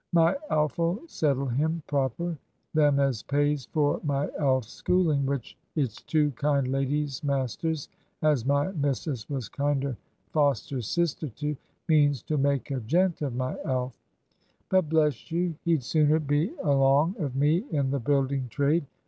My 0.13 0.35
Alf'll 0.49 0.99
settle 1.07 1.45
him 1.45 1.83
proper. 1.85 2.35
Them 2.73 2.99
as 2.99 3.21
pays 3.21 3.67
for 3.67 3.99
my 4.03 4.31
Alf's 4.39 4.71
schooling 4.73 5.27
which 5.27 5.55
it's 5.75 6.01
two 6.01 6.31
kind 6.31 6.67
ladies, 6.69 7.23
masters, 7.23 7.87
as 8.23 8.43
my 8.43 8.71
missus 8.71 9.29
was 9.29 9.47
kinder 9.47 9.95
foster 10.31 10.81
sister 10.81 11.29
to 11.29 11.55
means 11.87 12.23
to 12.23 12.39
make 12.39 12.71
a 12.71 12.79
gent 12.79 13.21
of 13.21 13.35
my 13.35 13.55
Alf. 13.63 13.93
But, 14.69 14.89
bless 14.89 15.31
you, 15.31 15.53
he'd 15.65 15.83
sooner 15.83 16.19
be 16.19 16.51
along 16.63 17.17
of 17.19 17.35
me 17.35 17.63
in 17.69 17.91
the 17.91 17.99
building 17.99 18.47
trade. 18.49 18.87